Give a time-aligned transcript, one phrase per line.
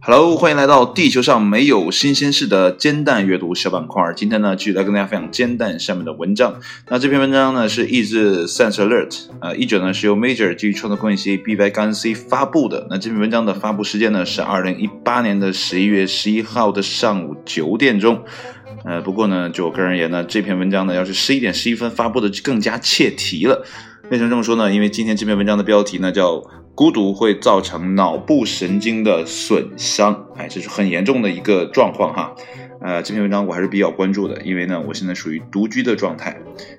[0.00, 4.14] Hello，欢迎来到地球上没有新鲜事的煎蛋阅读小板块。
[4.16, 6.58] 今天呢，继续来跟大家分享煎蛋下面的文章。
[6.88, 12.86] 那这篇文章呢，是译自 Sense Alert，呃，译者呢是由 Major 基于创作关系 B Y 杠 C 发布的。
[12.88, 18.24] 那这篇文章的发布时间呢是二零一八年的十一月十一号的上午九点钟。
[18.84, 23.64] 呃，不过呢，就我个人而言呢，这篇文章呢，要是十一点十一分发布的，就更加切题了。
[24.12, 24.70] 为什么这么说呢？
[24.70, 26.44] 因为今天这篇文章的标题呢叫。
[26.74, 32.34] 孤独会造成脑部神经的损伤，哎，这是很严重的一个状况哈。
[32.80, 36.34] 呃，这篇文章我还是比较关注的，因为呢，我现在属于独居的状态，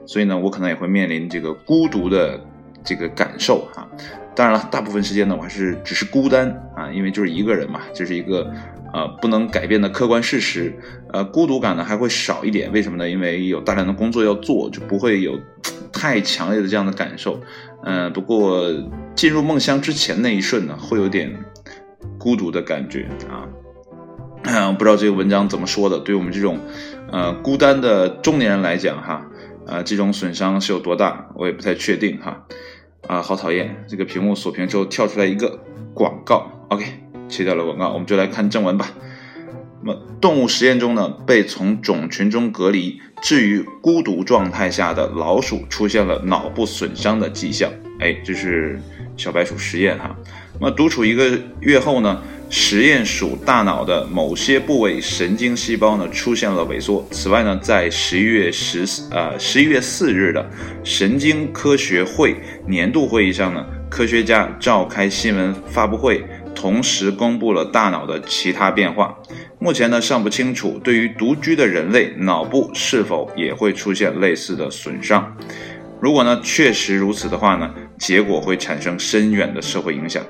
[0.07, 2.43] 所以呢，我可能也会面临这个孤独的
[2.83, 3.87] 这个感受哈。
[4.35, 8.51] 当然了，大部分时间呢，我还是只是孤单啊，因为就是一个人嘛，这是一个
[8.91, 10.73] 呃不能改变的客观事实。
[11.11, 13.07] 呃，孤独感呢还会少一点，为什么呢？
[13.07, 15.39] 因为有大量的工作要做，就不会有
[15.93, 17.39] 太强烈的这样的感受。
[17.83, 18.67] 嗯，不过
[19.13, 21.31] 进入梦乡之前那一瞬呢，会有点
[22.17, 23.45] 孤独的感觉啊。
[24.77, 26.57] 不知道这个文章怎么说的，对我们这种
[27.11, 29.25] 呃孤单的中年人来讲哈，
[29.67, 32.45] 啊这种损伤是有多大，我也不太确定哈。
[33.07, 33.75] 啊，好讨厌！
[33.87, 35.59] 这个屏幕锁屏之后跳出来一个
[35.93, 36.85] 广告，OK，
[37.27, 38.91] 切掉了广告，我们就来看正文吧。
[39.81, 42.99] 那么动物实验中呢，被从种群中隔离。
[43.21, 48.77] 置于孤独状态下的老鼠出现了脑部损伤的迹象，哎，这是
[49.15, 50.13] 小白鼠实验哈。
[50.59, 52.21] 那么独处一个月后呢，
[52.55, 57.03] 实验鼠大脑的某些部位神经细胞呢出现了萎缩。
[57.09, 60.47] 此外呢，在十一月十呃十一月四日的
[60.83, 62.35] 神经科学会
[62.67, 66.23] 年度会议上呢，科学家召开新闻发布会。
[66.53, 69.17] 同时公布了大脑的其他变化，
[69.57, 75.35] 目前呢尚不清楚，对于独居的人类脑部是否也会出现类似的损伤。
[75.99, 80.23] 如果呢确实如此的话呢，结果会产生深远的社会影响。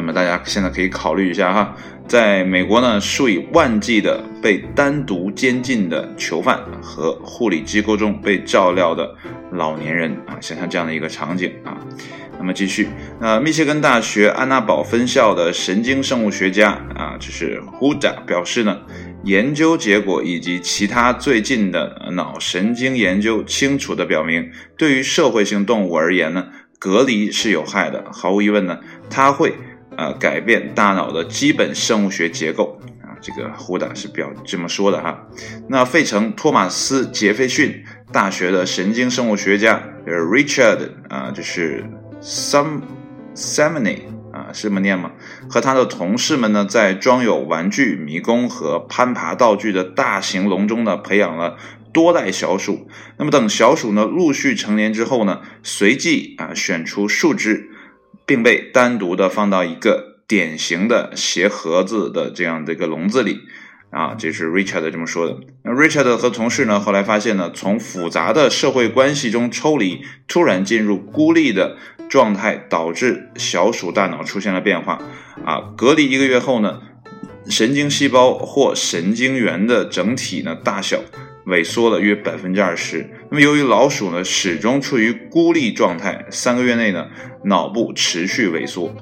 [0.00, 1.76] 那么大家现在可以考虑一下哈，
[2.08, 9.14] 在美国呢数以万计的被单独监禁的囚犯和护理机构中被照料的
[9.52, 11.76] 老年人啊，想象这样的一个场景啊。
[12.38, 12.88] 那么继续，
[13.20, 18.78] 呃，密歇根大学安娜堡分校的神经生物学家啊，就是 Huda 表示呢，
[19.24, 26.46] 研究结果以及其他最近的脑神经研究清楚地表明，对于社会性动物而言呢，
[26.78, 28.06] 隔离是有害的。
[28.10, 28.78] 毫无疑问呢，
[29.10, 29.52] 它会
[30.00, 33.12] 呃改变大脑的基本生物学结构啊。
[33.20, 35.26] 这个 Huda 是表这么说的哈。
[35.68, 41.84] 那费城托马斯杰斐逊大学的神经生物学家 Richard 啊，就是。
[42.22, 42.82] Some
[43.34, 44.00] Samony
[44.30, 45.10] 啊，是这么念吗？
[45.48, 51.56] 和他的同事们呢，在装有玩具、迷宫和攀爬道具的大型笼中呢，培养了
[51.94, 52.86] 多代小鼠。
[53.16, 57.69] 那么等小鼠呢陆续成年之后呢，随即啊选出数只，
[58.30, 63.40] 并被单独的放到一个典型的鞋盒子的这样的一个笼子里。
[63.90, 65.36] 啊，这是 Richard 这么说的。
[65.64, 71.76] 那 Richard 和同事呢，后来发现呢，从复杂的社会关系中抽离，突然进入孤立的
[72.08, 75.02] 状态，导致小鼠大脑出现了变化。
[75.44, 76.80] 啊，隔离一个月后呢，
[77.48, 81.00] 神经细胞或神经元的整体呢大小
[81.46, 83.10] 萎缩了约百分之二十。
[83.32, 87.06] 那么由于老鼠呢始终处于孤立状态，三个月内呢，
[87.44, 88.92] 脑部持续萎缩。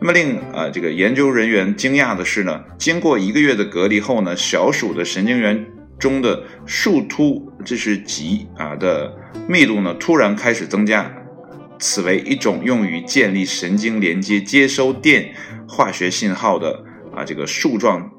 [0.00, 5.64] 那么令呃这个研究人员惊讶的是呢，经过一个月的隔离后呢，小鼠的神经元
[5.96, 9.14] 中的树突，这是极啊的
[9.48, 11.12] 密度呢突然开始增加，
[11.78, 15.32] 此为一种用于建立神经连接、接收电
[15.68, 16.82] 化学信号的
[17.14, 18.10] 啊这个树状。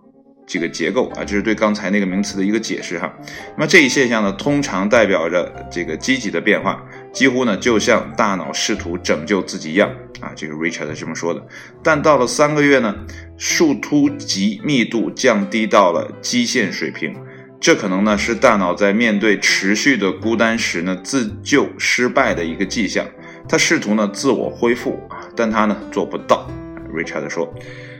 [0.49, 3.13] 这个结构啊，这是对刚才那个名词的一个解释哈。
[3.55, 6.83] 那么这一现象呢，通常代表着这个积极的变化，
[7.13, 9.87] 几乎呢就像大脑试图拯救自己一样
[10.19, 10.31] 啊。
[10.35, 11.47] 这个 Richard 这么说的。
[11.83, 12.95] 但到了三个月呢，
[13.37, 17.15] 树突及密度降低到了基线水平，
[17.59, 23.05] 这可能呢是大脑在面对持续的孤单时呢自救失败的一个迹象。
[23.47, 26.49] 他试图呢自我恢复啊，但他呢做不到。
[26.91, 27.53] Richard 说。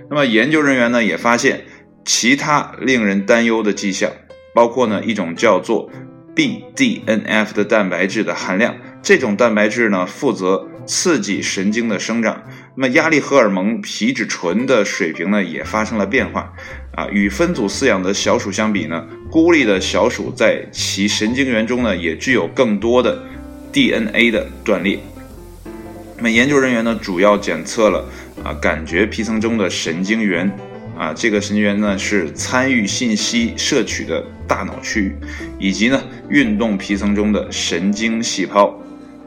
[0.10, 1.62] 那么研究人员呢也发现。
[2.06, 4.12] 其他令人担忧的迹象，
[4.54, 5.90] 包括呢一种叫做
[6.36, 8.76] BDNF 的蛋白质的含量。
[9.02, 12.44] 这种蛋白质呢负责刺激神经的生长。
[12.76, 16.54] 那么压力荷尔蒙皮质醇的水平呢也发生了变化。
[16.96, 23.24] 啊，与分组饲养的小鼠相比呢，孤立的小鼠在其神经元中呢也具有更多的
[23.72, 25.00] DNA 的断裂。
[26.18, 28.04] 那么研究人员呢主要检测了
[28.44, 30.52] 啊感觉皮层中的神经元。
[31.00, 35.16] 啊，这个神经元呢是参与信息摄取的大脑区域，
[35.58, 38.78] 以及呢运动皮层中的神经细胞。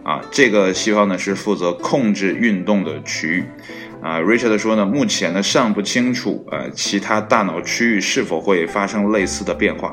[0.05, 3.45] 啊，这个细胞呢是负责控制运动的区域。
[4.03, 9.91] 啊，Richard 说呢，目前呢尚不清楚，呃，其他大脑区域是否会发生类似的变化。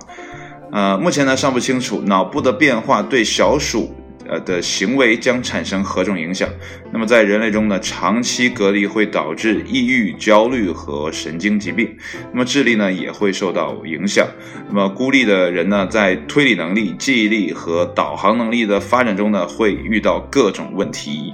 [0.73, 3.95] 呃，目前呢尚不清楚脑部的变化对小鼠
[4.29, 6.47] 呃的行为将产生何种影响。
[6.91, 11.93] 那么在人类中呢，长期隔离会导致抑郁、焦虑和神经疾病。
[12.31, 14.27] 那么智力呢也会受到影响。
[14.69, 21.33] 那么孤立的人呢，在推理能力、记忆力和导航能力的发展中呢，会遇到各种问题。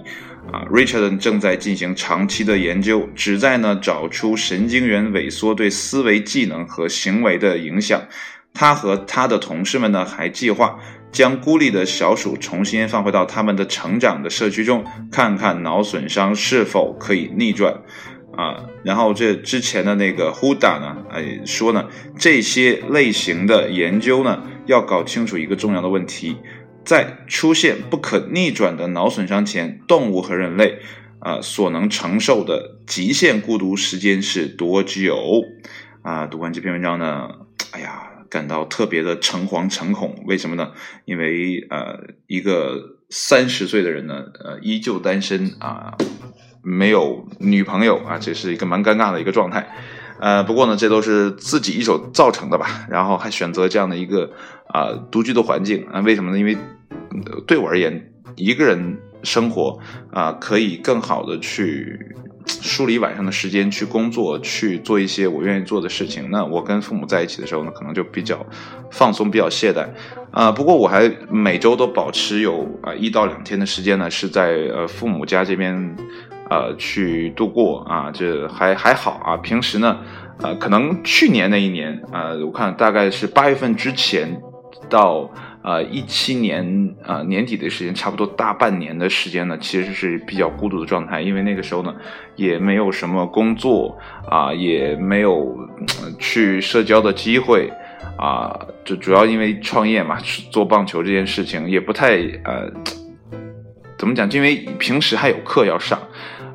[0.53, 7.99] 啊，Richard 正在进行长期的研究，旨在呢找出神经元萎缩对思维技能和行为的影响。
[8.53, 10.77] 他和他的同事们呢还计划
[11.15, 17.73] 将孤立的小鼠重新放回到他们的成长的社区中，看看脑损伤是否可以逆转。
[18.35, 21.87] 啊，然后这之前的那个 Huda 呢，哎说呢，
[22.19, 26.35] 这些类型的研究呢要搞清楚一个重要的问题。
[26.83, 30.79] 在出现不可逆转的脑损伤前，动物和人类，
[31.19, 35.45] 啊所能承受的极限孤独时间是多久？
[36.01, 37.29] 啊，读完这篇文章呢，
[37.71, 38.03] 哎呀，
[38.35, 40.13] 感到特别的诚惶诚恐。
[40.27, 40.71] 为什么呢？
[41.05, 41.97] 因为呃，
[42.27, 45.95] 一个三十岁的人呢，呃，依旧单身啊，
[46.61, 49.73] 没有女朋友啊，这是一个蛮尴尬的一个状态。
[50.19, 52.85] 呃，不过呢，这都是自己一手造成的吧。
[52.89, 54.33] 然后还选择这样的一个
[54.67, 56.37] 啊独居的环境啊，为什么呢？
[56.37, 56.57] 因为
[57.47, 59.77] 对我而言，一个人生活
[60.11, 61.99] 啊，可以更好的去
[62.45, 66.29] 梳理晚上的时间，去工作，去做一些我愿意做的事情。
[66.29, 68.45] 那我跟父母在一起的时候呢，可能就比较
[68.91, 69.87] 放松，比较懈怠
[70.31, 70.51] 啊。
[70.51, 75.97] 不过我还每周都保持有啊一到两天的时间呢，是在呃父母家这边。
[76.47, 79.35] 呃，去度过啊，这还还好啊。
[79.37, 79.97] 平时呢，
[80.43, 84.39] 呃，可能去年那一年，呃，我看大概是八月份之前
[84.87, 85.27] 到
[85.65, 91.95] 呃一七年呃年底的时间，差不多大半年的时间呢，其实是比较孤独的状态，因为那个时候呢，
[92.35, 93.97] 也没有什么工作
[94.29, 95.57] 啊，也没有
[96.19, 97.69] 去社交的机会
[98.15, 100.17] 啊，就主要因为创业嘛，
[100.51, 102.71] 做棒球这件事情也不太呃，
[103.97, 104.29] 怎么讲？
[104.29, 105.99] 因为平时还有课要上。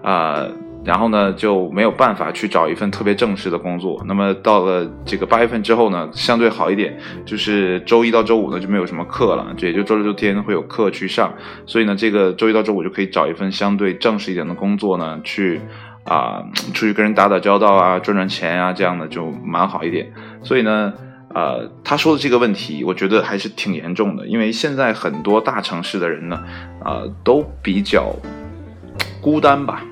[0.02, 0.48] 啊，
[0.84, 4.02] 然后呢就没有办法去找一份特别正式的工作。
[4.06, 11.32] 那么到了这个八月份之后呢，相对好一点，就是周一到周五呢就没有什么课了，也就周六周天会有课去上。
[11.66, 15.60] 所以呢，这个周一到周五就可以找一份相对正式一点的工作呢，去
[16.04, 16.42] 啊
[16.72, 20.10] 出去跟人打打交道啊，赚赚钱啊，这样的就蛮好一点。
[20.42, 20.94] 所以呢，
[21.34, 26.42] 呃，他说的这个问题，我觉得还是挺严重的，因为现在很多大城市的人呢，
[26.82, 28.14] 啊，都比较
[29.20, 29.84] 孤单吧。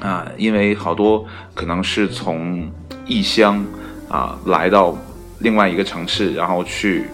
[0.00, 1.24] 啊，因为好多
[1.54, 2.70] 可能是从
[3.06, 3.64] 异乡
[4.08, 4.96] 啊来到
[5.40, 7.06] 另外一个城市，然后去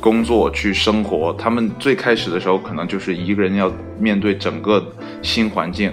[0.00, 1.32] 工作、去生活。
[1.34, 4.84] 他们最开始的时候，可能就是一个人要面对整个
[5.22, 5.92] 新环境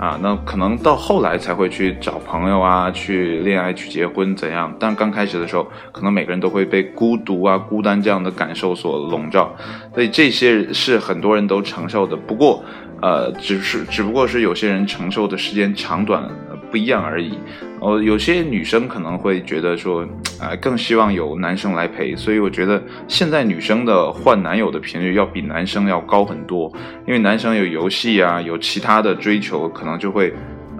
[0.00, 0.18] 啊。
[0.20, 4.74] 那可能到后来才会去找朋友啊，去恋爱、去结婚怎样？
[4.80, 9.54] 但刚开始的时候，可能每个人都会被孤独啊、孤单这样的感受所笼罩。
[9.94, 12.16] 所以这些是很多人都承受的。
[12.16, 12.64] 不过，
[13.02, 16.28] 呃，只是只不过是有些人承受的时间长短
[16.70, 17.38] 不一样而已。
[17.80, 20.06] 哦，有些女生可能会觉得说，
[20.38, 22.14] 啊，更希望有男生来陪。
[22.14, 26.70] 所以我觉得现在女生的换男友的频率要比男生要高很多，
[27.06, 30.32] 因为男生有游戏啊，有其他的追求，可能就会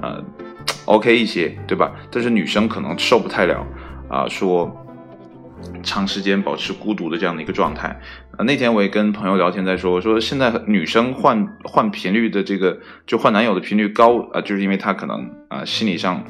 [0.02, 0.23] 呃
[0.85, 1.90] OK 一些，对吧？
[2.11, 3.66] 但是女生可能受不太了
[4.09, 4.76] 啊，说。
[5.83, 7.88] 长时间保持孤独的这样的一个状态，
[8.38, 16.25] 啊，那天我也跟朋友聊天在说，我说现在女生换换频率的这个就换男友的频率高啊，就是因为她可能啊心理上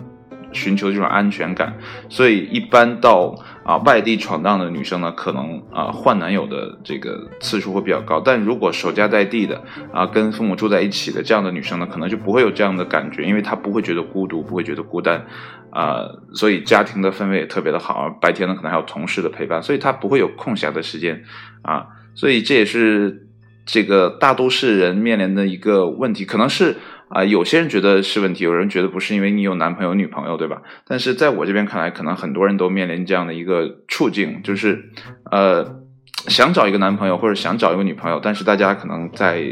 [0.53, 1.77] 寻求这种安全感，
[2.09, 15.25] 所以一般到啊外地闯荡的女生呢，可能啊换男友的这个次数会比较高，但如果守家在地的啊跟父母住在一起的这样的女生呢，可能就不会有这样的感觉，因为她不会觉得孤独，不会觉得孤单。
[15.71, 16.05] 啊，
[16.35, 21.23] 所以家庭的氛围也特别的好，白天呢可能还有同事的陪伴，所以她不会有空闲的时间
[21.63, 23.29] 啊，所以这也是
[23.65, 26.77] 这个大都市人面临的一个问题，可能是
[27.11, 30.63] 啊有些人觉得是问题，有人觉得不是，因为你有男朋友女朋友对吧？
[30.87, 34.91] 但是在我这边看来，可能很多人都面临这样的一个处境，就是
[35.31, 35.83] 呃
[36.29, 39.45] 想找一个男朋友或者想找一个女朋友，但是大家可能在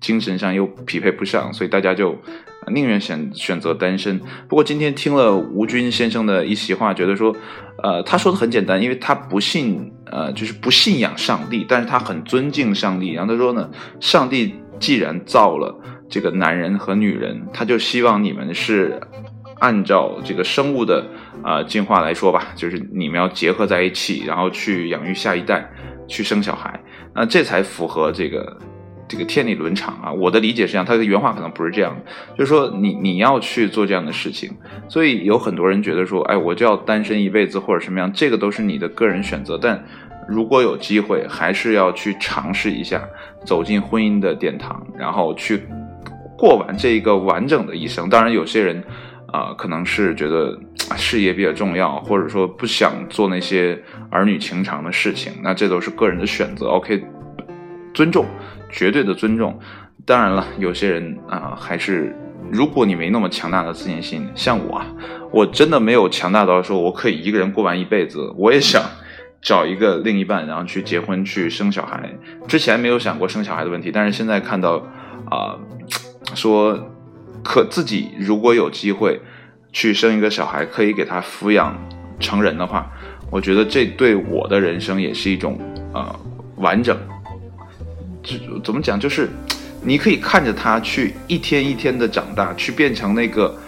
[0.00, 2.16] 精神上又匹配不上，所以大家就。
[2.70, 4.18] 宁愿选选择单身。
[4.46, 7.34] 不过今天听了吴军先生的一席话，觉得说，
[7.82, 13.12] 呃，他说的很简单，因为他不信，呃，就是不信仰上帝，但是他很尊敬上帝。
[13.12, 15.74] 然后他说呢，上帝既然造了
[16.10, 19.00] 这个男人和女人，他就希望你们是
[19.60, 21.06] 按照这个生物的
[21.42, 25.70] 啊进化来说吧，就是你们要结合在一起，然后去养育下一代，
[26.06, 26.78] 去生小孩，
[27.14, 28.58] 那这才符合这个。
[29.12, 30.12] 这个天理伦常啊。
[30.12, 32.00] 我的理解是这样，他的原话可能不是这样，
[32.38, 34.48] 就是说你你要去做这样的事情。
[34.88, 39.58] 所以有很多人觉得说，哎，我就要单身一辈子或者什么样，这个都是你的个人选择。
[39.60, 39.84] 但
[40.28, 43.02] 如果有机会，还是要去尝试一下，
[43.44, 45.64] 走进婚姻的殿堂，然后去
[46.40, 48.08] 过完这一个完整的一生。
[48.08, 48.82] 当然，有些人。
[49.32, 50.58] 啊，可能是觉得
[50.96, 53.80] 事业比较重要，或者说不想做那些
[54.10, 56.66] 儿女情长的事情，那这都是个人的选择。
[56.66, 57.00] OK，
[57.94, 58.26] 尊重，
[58.68, 59.56] 绝对的尊重。
[60.04, 62.12] 当然了，有些人啊，还是
[62.50, 64.82] 如果你没那么强大的自信心，像我，
[65.30, 68.34] 我真的没有强大到说我可以一个人过完一辈子。
[68.36, 68.82] 我也想
[69.40, 72.10] 找一个另一半，然后去结婚，去生小孩。
[72.48, 74.84] 之前没有想过生小孩的问题，但是现在看到
[75.30, 75.54] 啊，
[76.34, 76.86] 说。
[77.42, 79.18] 可自己如果有机会
[79.72, 81.74] 去生一个小孩，可以给他抚养
[82.20, 82.92] 成人的话，
[83.30, 85.58] 我觉得这对我的人生也是一种
[85.94, 86.20] 呃
[86.56, 86.94] 完整。
[88.22, 89.30] 就怎么讲，就是
[89.82, 93.58] 你可以看着他去一天一天的长大，去变成那个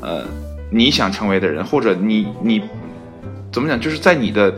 [0.00, 0.24] 呃
[0.70, 2.62] 你想成为的人，或者你你
[3.52, 4.50] 怎么讲，就是在你的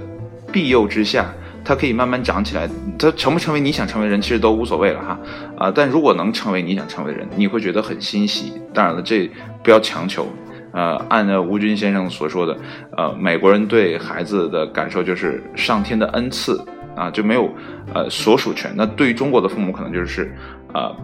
[0.52, 1.26] 庇佑之下。
[1.64, 5.18] 他可以慢慢长起来，他成不成为你想成为人，其实都无所谓了哈，
[5.58, 8.52] 啊，但如果能成为你想成为人，你会觉得很欣喜。
[8.72, 9.30] 当然了，这
[9.62, 10.26] 不要强求，
[10.72, 12.56] 呃，按照吴军先生所说的，
[12.96, 16.60] 呃，美国人对孩子的感受就是上天的恩赐
[16.96, 17.48] 啊，就没有
[17.92, 18.72] 呃所属权。
[18.74, 20.34] 那对于中国的父母，可能就是
[20.72, 20.96] 呃，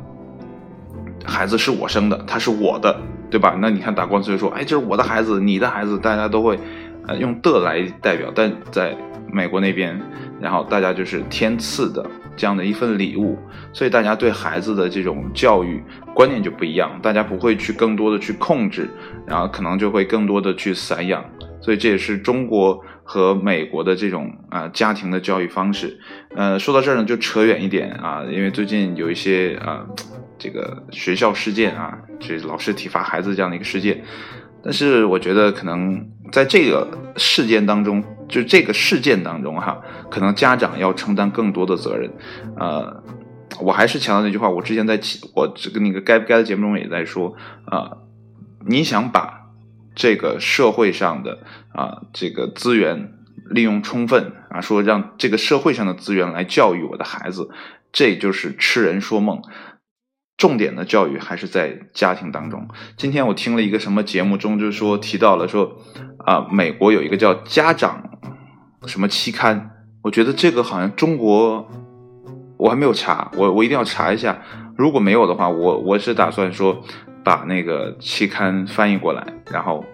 [1.24, 2.98] 孩子是我生的，他是我的，
[3.30, 3.56] 对吧？
[3.60, 6.58] 那你看打官司就说，哎，这是我的孩子，你的孩子，大家都会
[7.06, 8.96] 呃用的来代表，但在
[9.30, 10.00] 美国那边。
[10.40, 12.04] 然后大家就是天赐的
[12.36, 13.38] 这样的一份礼物，
[13.72, 15.82] 所以大家对孩子的这种教育
[16.14, 18.88] 观念就不一样，大家不会去更多的去控制，
[19.26, 21.24] 然后可能就会更多的去散养，
[21.60, 25.98] 所以这也是中国和美国的这种啊家庭的教育方式。
[26.34, 29.86] 呃，说到这儿呢，就扯远一点啊，因为最近有一些啊
[30.38, 34.02] 这个学校事件啊，就是老师体罚孩子这样的一个事件，
[34.62, 38.04] 但是我觉得可能在这个事件当中。
[38.28, 39.80] 就这个事件当中哈，
[40.10, 42.10] 可能家长要承担更多的责任，
[42.56, 43.02] 呃，
[43.60, 44.98] 我还是强调那句话，我之前在
[45.34, 47.34] 我这个那个该不该的节目中也在说
[47.66, 47.98] 啊，
[48.66, 49.46] 你想把
[49.94, 51.38] 这个社会上的
[51.72, 53.12] 啊这个资源
[53.50, 57.50] 利用充分啊，说让这个社会上的资源来教育我的孩子，
[57.92, 59.40] 这就是痴人说梦。
[60.36, 62.68] 重点的教育还是在家庭当中。
[62.98, 65.80] 今天我听了一个什么节目中，就是说提到了说，
[66.18, 68.05] 啊，美国有一个叫家长
[68.86, 69.70] 什么期刊，
[70.02, 71.68] 我觉得这个好像中国
[72.56, 74.38] 我还没有查，我我一定要查一下。
[74.76, 76.82] 如果没有的话，我我是打算说
[77.24, 79.84] 把那个期刊翻译过来，然后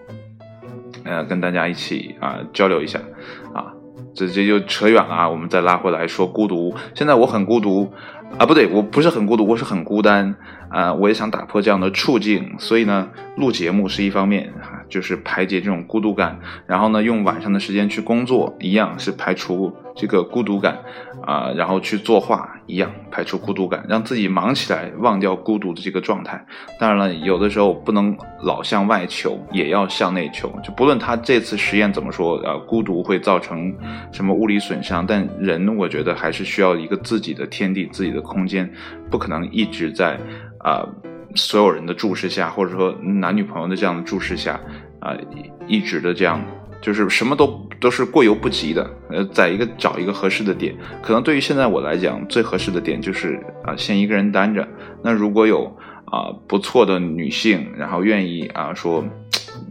[1.03, 2.99] 呃跟大家一起啊交流一下
[3.53, 3.73] 啊。
[4.15, 6.73] 这这就扯远了啊，我们再拉回来说孤独。
[6.93, 7.91] 现在我很孤独。
[8.39, 10.35] 啊，不对，我不是很孤独，我是很孤单
[10.67, 10.91] 啊！
[10.91, 14.51] 我也想打破这样的处境，所以呢，录节目是一方面，
[14.93, 20.77] 就是排解这种孤独感，然后呢，用晚上的时间去工作，一样是排除这个孤独感
[21.25, 26.45] 啊，然后去作画，一样排除孤独感，让自己忙起来，忘掉孤独的这个状态。
[26.79, 30.51] 当然了，有的时候不能老向外求，也要向内求。
[30.63, 33.73] 就不论他这次实验怎么说，呃，孤独会造成
[34.11, 38.23] 什么物理损伤，但人我觉得还是需要一个自己的天地，自己的。
[38.23, 38.67] 空间
[39.11, 40.17] 不可能一直在
[40.57, 40.83] 啊
[41.35, 44.59] 所有人的注视下，或者说男女朋友的这样的注视下
[44.99, 45.15] 啊，
[45.67, 46.43] 一直的这样，
[46.81, 48.89] 就是什么都都是过犹不及的。
[49.09, 54.67] 呃，在一个找一个合适的点，可能对于现在我来讲，最合适的点就是啊，先一个人单着。
[55.03, 55.65] 那如果有
[56.05, 59.03] 啊不错的女性，然后愿意啊说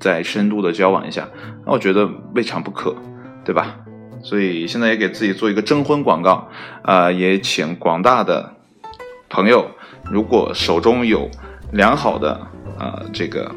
[0.00, 1.28] 再深度的交往一下，
[1.64, 2.94] 那我觉得未尝不可，
[3.44, 3.76] 对吧？
[4.24, 6.48] 所以现在也给自己做一个征婚广告，
[6.82, 8.54] 啊，也请广大的
[9.28, 9.68] 朋友，
[10.10, 11.28] 如果手中有
[11.72, 12.38] 良好的
[12.78, 13.50] 啊这个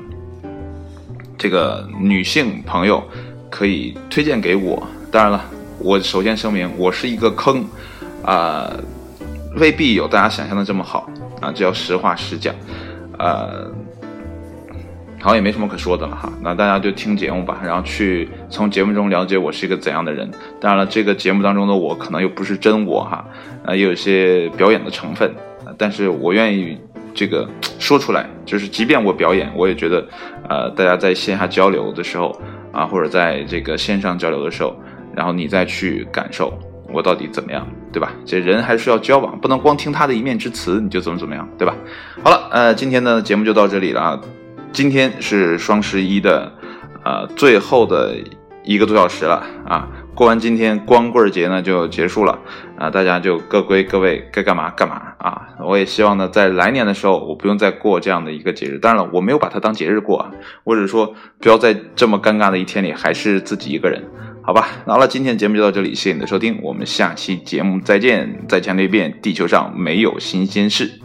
[1.37, 3.03] 这个女性朋友，
[3.49, 4.85] 可以推荐给我。
[5.11, 5.41] 当然了，
[5.79, 7.63] 我首先声明，我是一个坑，
[8.23, 8.71] 啊，
[9.57, 11.09] 未必有大家想象的这么好
[11.41, 12.55] 啊，这要实话实讲，
[13.19, 13.71] 呃。
[15.21, 20.29] 好像也没什么可说的了哈，那大家就听节目吧，然后去从节目中了解我是一个怎样的人。
[20.61, 23.25] 当然了，这个节目当中的我可能又不是真我哈，
[23.65, 25.33] 呃，也有一些表演的成分，
[25.79, 26.77] 但是我愿意
[27.15, 30.07] 这个说出来，就是即便我表演，我也觉得，
[30.49, 32.39] 呃，大家在线下交流的时候
[32.71, 34.75] 啊，或者在这个线上交流的时候，
[35.15, 36.57] 然后你再去感受
[36.91, 38.11] 我到底怎么样，对吧？
[38.25, 41.75] 这人还是要交往，不能光听他的一面之词你就怎么怎么样，对吧？
[42.23, 44.21] 好了，呃，今天的节目就到这里了啊。
[44.71, 46.51] 今天是双十一的，
[47.03, 48.13] 呃，最后的
[48.63, 49.87] 一个多小时了啊！
[50.15, 52.39] 过完今天光棍节呢就结束了
[52.77, 55.41] 啊，大家就各归各位，该干嘛干嘛啊！
[55.59, 58.79] 我也希望呢，在来年的时候，我不用再过这样的一个节日。
[58.79, 60.31] 当然了，我没有把它当节日过啊，
[60.63, 64.01] 我只是说不要在这么尴尬的一天里还是自己一个人，
[64.41, 64.69] 好吧？
[64.85, 68.45] 好了，今天的节目就到这里，谢谢你的收听，我们下期节目再见。
[68.47, 71.04] 再强调一遍，地球上没有新鲜事。